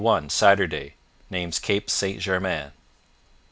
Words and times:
31 0.01 0.29
Saturday 0.31 0.95
Names 1.29 1.59
Cape 1.59 1.87
St 1.87 2.19
Germain. 2.19 2.71